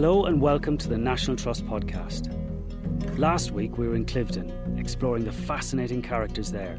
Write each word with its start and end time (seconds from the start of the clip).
Hello 0.00 0.24
and 0.24 0.40
welcome 0.40 0.78
to 0.78 0.88
the 0.88 0.96
National 0.96 1.36
Trust 1.36 1.66
podcast. 1.66 2.32
Last 3.18 3.50
week 3.50 3.76
we 3.76 3.86
were 3.86 3.94
in 3.94 4.06
Cliveden, 4.06 4.80
exploring 4.80 5.24
the 5.24 5.30
fascinating 5.30 6.00
characters 6.00 6.50
there. 6.50 6.78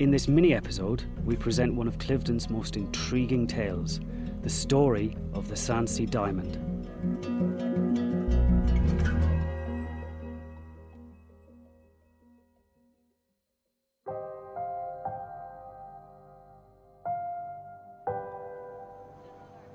In 0.00 0.10
this 0.10 0.28
mini 0.28 0.52
episode, 0.52 1.02
we 1.24 1.34
present 1.34 1.74
one 1.74 1.88
of 1.88 1.96
Cliveden's 1.96 2.50
most 2.50 2.76
intriguing 2.76 3.46
tales 3.46 4.00
the 4.42 4.50
story 4.50 5.16
of 5.32 5.48
the 5.48 5.54
Sancy 5.54 6.04
Diamond. 6.04 7.51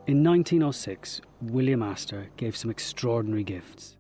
In 0.08 0.24
1906, 0.24 1.20
William 1.42 1.84
Astor 1.84 2.30
gave 2.38 2.56
some 2.56 2.72
extraordinary 2.72 3.44
gifts. 3.44 3.98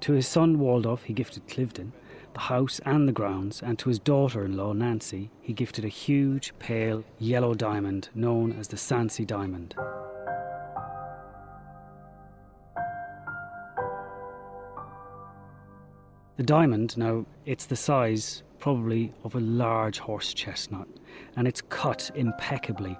To 0.00 0.12
his 0.14 0.26
son 0.26 0.58
Waldorf, 0.58 1.02
he 1.02 1.12
gifted 1.12 1.46
Cliveden, 1.48 1.92
the 2.32 2.40
house 2.40 2.80
and 2.86 3.06
the 3.06 3.12
grounds, 3.12 3.62
and 3.62 3.78
to 3.80 3.90
his 3.90 3.98
daughter 3.98 4.42
in 4.42 4.56
law, 4.56 4.72
Nancy, 4.72 5.28
he 5.42 5.52
gifted 5.52 5.84
a 5.84 5.88
huge, 5.88 6.54
pale, 6.58 7.04
yellow 7.18 7.52
diamond 7.52 8.08
known 8.14 8.52
as 8.52 8.68
the 8.68 8.78
Sancy 8.78 9.26
Diamond. 9.26 9.74
The 16.38 16.42
diamond, 16.42 16.96
now, 16.96 17.26
it's 17.44 17.66
the 17.66 17.76
size 17.76 18.42
probably 18.62 19.12
of 19.24 19.34
a 19.34 19.40
large 19.40 19.98
horse 19.98 20.32
chestnut, 20.32 20.86
and 21.34 21.48
it's 21.48 21.60
cut 21.62 22.12
impeccably. 22.14 22.96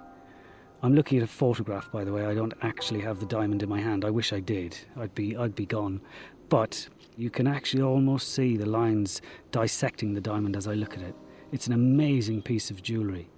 I'm 0.81 0.93
looking 0.93 1.19
at 1.19 1.23
a 1.23 1.27
photograph, 1.27 1.89
by 1.89 2.03
the 2.03 2.11
way. 2.11 2.25
I 2.25 2.33
don't 2.33 2.53
actually 2.63 2.99
have 2.99 3.21
the 3.21 3.25
diamond 3.25 3.63
in 3.63 3.69
my 3.69 3.79
hand. 3.79 4.03
I 4.03 4.09
wish 4.09 4.33
I 4.33 4.41
did. 4.41 4.77
I'd 4.97 5.15
be, 5.15 5.37
I'd 5.37 5.55
be 5.55 5.65
gone. 5.65 6.01
But 6.49 6.89
you 7.15 7.29
can 7.29 7.47
actually 7.47 7.81
almost 7.81 8.33
see 8.33 8.57
the 8.57 8.65
lines 8.65 9.21
dissecting 9.51 10.13
the 10.13 10.19
diamond 10.19 10.57
as 10.57 10.67
I 10.67 10.73
look 10.73 10.97
at 10.97 11.01
it. 11.01 11.15
It's 11.53 11.67
an 11.67 11.71
amazing 11.71 12.41
piece 12.41 12.69
of 12.69 12.83
jewellery. 12.83 13.29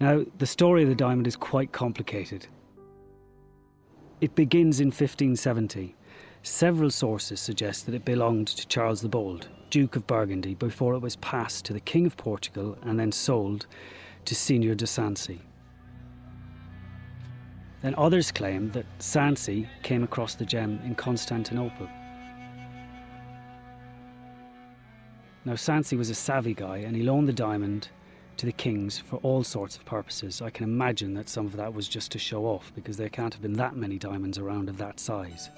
Now, 0.00 0.24
the 0.38 0.46
story 0.46 0.82
of 0.82 0.88
the 0.88 0.96
diamond 0.96 1.28
is 1.28 1.36
quite 1.36 1.70
complicated. 1.70 2.48
It 4.20 4.34
begins 4.34 4.80
in 4.80 4.88
1570. 4.88 5.94
Several 6.44 6.90
sources 6.90 7.38
suggest 7.38 7.86
that 7.86 7.94
it 7.94 8.04
belonged 8.04 8.48
to 8.48 8.66
Charles 8.66 9.00
the 9.00 9.08
Bold, 9.08 9.48
Duke 9.70 9.94
of 9.94 10.08
Burgundy, 10.08 10.54
before 10.54 10.94
it 10.94 10.98
was 10.98 11.14
passed 11.16 11.64
to 11.66 11.72
the 11.72 11.80
King 11.80 12.04
of 12.04 12.16
Portugal 12.16 12.76
and 12.82 12.98
then 12.98 13.12
sold 13.12 13.66
to 14.24 14.34
Signor 14.34 14.74
de 14.74 14.86
Sancy. 14.86 15.38
Then 17.82 17.94
others 17.96 18.32
claim 18.32 18.72
that 18.72 18.86
Sancy 18.98 19.68
came 19.84 20.02
across 20.02 20.34
the 20.34 20.44
gem 20.44 20.80
in 20.84 20.96
Constantinople. 20.96 21.88
Now, 25.44 25.54
Sancy 25.54 25.96
was 25.96 26.10
a 26.10 26.14
savvy 26.14 26.54
guy 26.54 26.78
and 26.78 26.96
he 26.96 27.04
loaned 27.04 27.28
the 27.28 27.32
diamond 27.32 27.88
to 28.36 28.46
the 28.46 28.52
kings 28.52 28.98
for 28.98 29.16
all 29.16 29.44
sorts 29.44 29.76
of 29.76 29.84
purposes. 29.84 30.42
I 30.42 30.50
can 30.50 30.64
imagine 30.64 31.14
that 31.14 31.28
some 31.28 31.46
of 31.46 31.56
that 31.56 31.72
was 31.72 31.86
just 31.86 32.10
to 32.12 32.18
show 32.18 32.46
off 32.46 32.72
because 32.74 32.96
there 32.96 33.08
can't 33.08 33.32
have 33.32 33.42
been 33.42 33.52
that 33.54 33.76
many 33.76 33.98
diamonds 33.98 34.38
around 34.38 34.68
of 34.68 34.78
that 34.78 34.98
size. 34.98 35.48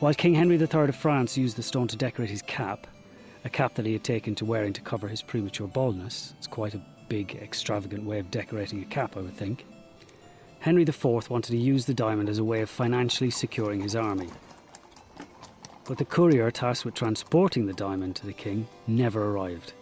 While 0.00 0.14
King 0.14 0.34
Henry 0.34 0.56
III 0.56 0.88
of 0.88 0.96
France 0.96 1.38
used 1.38 1.56
the 1.56 1.62
stone 1.62 1.88
to 1.88 1.96
decorate 1.96 2.28
his 2.28 2.42
cap, 2.42 2.86
a 3.44 3.48
cap 3.48 3.74
that 3.74 3.86
he 3.86 3.92
had 3.94 4.04
taken 4.04 4.34
to 4.34 4.44
wearing 4.44 4.72
to 4.74 4.80
cover 4.80 5.08
his 5.08 5.22
premature 5.22 5.66
baldness, 5.66 6.34
it's 6.36 6.46
quite 6.46 6.74
a 6.74 6.82
big, 7.08 7.36
extravagant 7.36 8.04
way 8.04 8.18
of 8.18 8.30
decorating 8.30 8.82
a 8.82 8.86
cap, 8.86 9.16
I 9.16 9.20
would 9.20 9.36
think. 9.36 9.64
Henry 10.60 10.82
IV 10.82 11.30
wanted 11.30 11.52
to 11.52 11.56
use 11.56 11.86
the 11.86 11.94
diamond 11.94 12.28
as 12.28 12.38
a 12.38 12.44
way 12.44 12.62
of 12.62 12.70
financially 12.70 13.30
securing 13.30 13.80
his 13.80 13.96
army. 13.96 14.28
But 15.86 15.98
the 15.98 16.04
courier 16.04 16.50
tasked 16.50 16.84
with 16.84 16.94
transporting 16.94 17.66
the 17.66 17.74
diamond 17.74 18.16
to 18.16 18.26
the 18.26 18.32
king 18.32 18.66
never 18.86 19.30
arrived. 19.30 19.74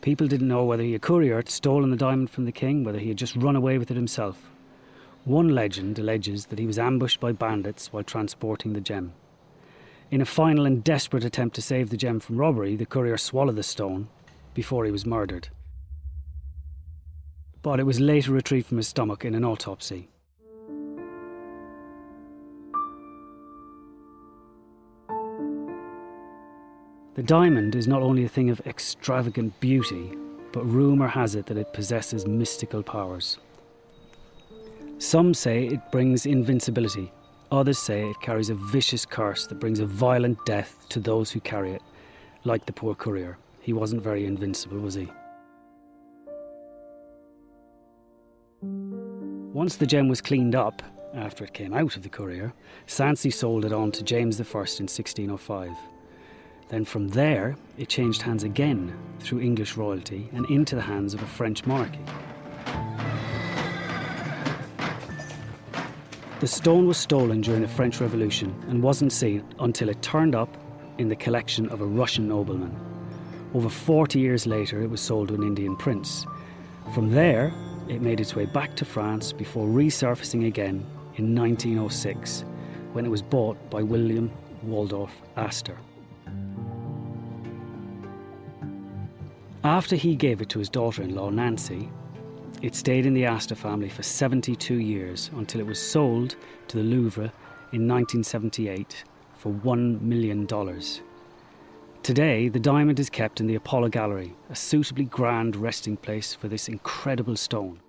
People 0.00 0.26
didn't 0.26 0.48
know 0.48 0.64
whether 0.64 0.82
he, 0.82 0.94
a 0.94 0.98
courier, 0.98 1.36
had 1.36 1.48
stolen 1.48 1.90
the 1.90 1.96
diamond 1.96 2.30
from 2.30 2.44
the 2.44 2.52
king, 2.52 2.82
whether 2.82 2.98
he 2.98 3.08
had 3.08 3.18
just 3.18 3.36
run 3.36 3.56
away 3.56 3.78
with 3.78 3.90
it 3.90 3.96
himself. 3.96 4.50
One 5.28 5.50
legend 5.50 5.98
alleges 5.98 6.46
that 6.46 6.58
he 6.58 6.66
was 6.66 6.78
ambushed 6.78 7.20
by 7.20 7.32
bandits 7.32 7.92
while 7.92 8.02
transporting 8.02 8.72
the 8.72 8.80
gem. 8.80 9.12
In 10.10 10.22
a 10.22 10.24
final 10.24 10.64
and 10.64 10.82
desperate 10.82 11.22
attempt 11.22 11.54
to 11.56 11.60
save 11.60 11.90
the 11.90 11.98
gem 11.98 12.18
from 12.18 12.38
robbery, 12.38 12.76
the 12.76 12.86
courier 12.86 13.18
swallowed 13.18 13.56
the 13.56 13.62
stone 13.62 14.08
before 14.54 14.86
he 14.86 14.90
was 14.90 15.04
murdered. 15.04 15.50
But 17.60 17.78
it 17.78 17.82
was 17.82 18.00
later 18.00 18.32
retrieved 18.32 18.68
from 18.68 18.78
his 18.78 18.88
stomach 18.88 19.22
in 19.22 19.34
an 19.34 19.44
autopsy. 19.44 20.08
The 27.16 27.22
diamond 27.22 27.74
is 27.74 27.86
not 27.86 28.00
only 28.00 28.24
a 28.24 28.30
thing 28.30 28.48
of 28.48 28.62
extravagant 28.64 29.60
beauty, 29.60 30.10
but 30.52 30.64
rumour 30.64 31.08
has 31.08 31.34
it 31.34 31.44
that 31.46 31.58
it 31.58 31.74
possesses 31.74 32.26
mystical 32.26 32.82
powers. 32.82 33.38
Some 34.98 35.32
say 35.32 35.68
it 35.68 35.92
brings 35.92 36.26
invincibility, 36.26 37.12
others 37.52 37.78
say 37.78 38.10
it 38.10 38.20
carries 38.20 38.50
a 38.50 38.54
vicious 38.54 39.06
curse 39.06 39.46
that 39.46 39.60
brings 39.60 39.78
a 39.78 39.86
violent 39.86 40.44
death 40.44 40.84
to 40.88 40.98
those 40.98 41.30
who 41.30 41.38
carry 41.38 41.72
it, 41.72 41.82
like 42.42 42.66
the 42.66 42.72
poor 42.72 42.96
courier. 42.96 43.38
He 43.60 43.72
wasn't 43.72 44.02
very 44.02 44.26
invincible, 44.26 44.80
was 44.80 44.94
he? 44.94 45.08
Once 48.60 49.76
the 49.76 49.86
gem 49.86 50.08
was 50.08 50.20
cleaned 50.20 50.56
up, 50.56 50.82
after 51.14 51.44
it 51.44 51.54
came 51.54 51.74
out 51.74 51.94
of 51.94 52.02
the 52.02 52.08
courier, 52.08 52.52
Sancy 52.88 53.32
sold 53.32 53.64
it 53.64 53.72
on 53.72 53.92
to 53.92 54.02
James 54.02 54.40
I 54.40 54.42
in 54.42 54.88
1605. 54.88 55.76
Then 56.70 56.84
from 56.84 57.08
there, 57.08 57.56
it 57.78 57.88
changed 57.88 58.22
hands 58.22 58.42
again 58.42 58.98
through 59.20 59.40
English 59.40 59.76
royalty 59.76 60.28
and 60.32 60.44
into 60.46 60.74
the 60.74 60.82
hands 60.82 61.14
of 61.14 61.22
a 61.22 61.26
French 61.26 61.64
monarchy. 61.66 62.00
The 66.40 66.46
stone 66.46 66.86
was 66.86 66.96
stolen 66.96 67.40
during 67.40 67.62
the 67.62 67.68
French 67.68 68.00
Revolution 68.00 68.54
and 68.68 68.80
wasn't 68.80 69.12
seen 69.12 69.42
until 69.58 69.88
it 69.88 70.00
turned 70.02 70.36
up 70.36 70.56
in 70.98 71.08
the 71.08 71.16
collection 71.16 71.68
of 71.70 71.80
a 71.80 71.84
Russian 71.84 72.28
nobleman. 72.28 72.76
Over 73.54 73.68
40 73.68 74.20
years 74.20 74.46
later, 74.46 74.80
it 74.80 74.88
was 74.88 75.00
sold 75.00 75.28
to 75.28 75.34
an 75.34 75.42
Indian 75.42 75.74
prince. 75.74 76.26
From 76.94 77.10
there, 77.10 77.52
it 77.88 78.02
made 78.02 78.20
its 78.20 78.36
way 78.36 78.46
back 78.46 78.76
to 78.76 78.84
France 78.84 79.32
before 79.32 79.66
resurfacing 79.66 80.46
again 80.46 80.86
in 81.16 81.34
1906 81.34 82.44
when 82.92 83.04
it 83.04 83.08
was 83.08 83.20
bought 83.20 83.58
by 83.68 83.82
William 83.82 84.30
Waldorf 84.62 85.20
Astor. 85.36 85.76
After 89.64 89.96
he 89.96 90.14
gave 90.14 90.40
it 90.40 90.50
to 90.50 90.60
his 90.60 90.68
daughter 90.68 91.02
in 91.02 91.16
law, 91.16 91.30
Nancy, 91.30 91.90
it 92.62 92.74
stayed 92.74 93.06
in 93.06 93.14
the 93.14 93.24
Astor 93.24 93.54
family 93.54 93.88
for 93.88 94.02
72 94.02 94.74
years 94.74 95.30
until 95.36 95.60
it 95.60 95.66
was 95.66 95.80
sold 95.80 96.36
to 96.68 96.76
the 96.76 96.82
Louvre 96.82 97.32
in 97.72 97.86
1978 97.86 99.04
for 99.34 99.52
$1 99.52 100.00
million. 100.00 100.46
Today, 102.02 102.48
the 102.48 102.58
diamond 102.58 102.98
is 102.98 103.10
kept 103.10 103.40
in 103.40 103.46
the 103.46 103.54
Apollo 103.54 103.90
Gallery, 103.90 104.34
a 104.50 104.56
suitably 104.56 105.04
grand 105.04 105.54
resting 105.56 105.96
place 105.96 106.34
for 106.34 106.48
this 106.48 106.68
incredible 106.68 107.36
stone. 107.36 107.80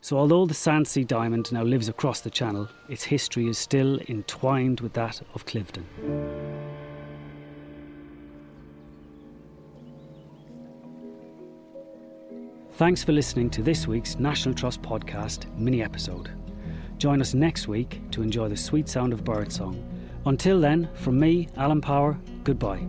So, 0.00 0.18
although 0.18 0.44
the 0.44 0.54
Sancy 0.54 1.06
diamond 1.06 1.52
now 1.52 1.62
lives 1.62 1.88
across 1.88 2.20
the 2.20 2.30
channel, 2.30 2.68
its 2.88 3.04
history 3.04 3.48
is 3.48 3.56
still 3.56 3.98
entwined 4.08 4.80
with 4.80 4.92
that 4.94 5.22
of 5.34 5.46
Cliveden. 5.46 6.53
Thanks 12.76 13.04
for 13.04 13.12
listening 13.12 13.50
to 13.50 13.62
this 13.62 13.86
week's 13.86 14.18
National 14.18 14.52
Trust 14.52 14.82
podcast 14.82 15.46
mini 15.56 15.80
episode. 15.80 16.32
Join 16.98 17.20
us 17.20 17.32
next 17.32 17.68
week 17.68 18.00
to 18.10 18.20
enjoy 18.20 18.48
the 18.48 18.56
sweet 18.56 18.88
sound 18.88 19.12
of 19.12 19.22
birdsong. 19.22 19.80
Until 20.26 20.60
then, 20.60 20.88
from 20.94 21.20
me, 21.20 21.48
Alan 21.56 21.80
Power, 21.80 22.18
goodbye. 22.42 22.84